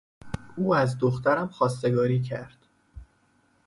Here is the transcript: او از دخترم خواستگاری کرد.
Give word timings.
او 0.55 0.75
از 0.75 0.97
دخترم 0.99 1.47
خواستگاری 1.47 2.21
کرد. 2.21 2.57